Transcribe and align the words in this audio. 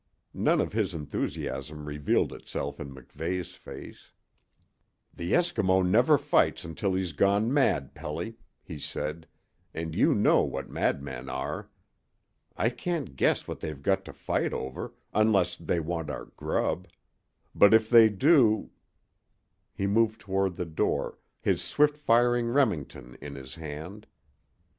None 0.33 0.59
of 0.59 0.73
his 0.73 0.95
enthusiasm 0.95 1.85
revealed 1.85 2.33
itself 2.33 2.79
in 2.79 2.91
MacVeigh's 2.91 3.53
face. 3.53 4.13
"The 5.13 5.33
Eskimo 5.33 5.87
never 5.87 6.17
fights 6.17 6.65
until 6.65 6.95
he's 6.95 7.11
gone 7.13 7.53
mad, 7.53 7.93
Pelly," 7.93 8.37
he 8.63 8.79
said, 8.79 9.27
"and 9.75 9.93
you 9.93 10.15
know 10.15 10.41
what 10.41 10.71
madmen 10.71 11.29
are. 11.29 11.69
I 12.57 12.71
can't 12.71 13.15
guess 13.15 13.47
what 13.47 13.59
they've 13.59 13.79
got 13.83 14.03
to 14.05 14.11
fight 14.11 14.53
over, 14.53 14.95
unless 15.13 15.55
they 15.55 15.79
want 15.79 16.09
our 16.09 16.25
grub. 16.25 16.87
But 17.53 17.71
if 17.71 17.87
they 17.87 18.09
do" 18.09 18.71
He 19.77 19.85
moved 19.85 20.19
toward 20.19 20.55
the 20.55 20.65
door, 20.65 21.19
his 21.41 21.61
swift 21.61 21.95
firing 21.95 22.47
Remington 22.49 23.19
in 23.21 23.35
his 23.35 23.53
hand. 23.53 24.07